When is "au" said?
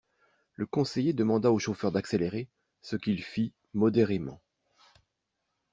1.51-1.59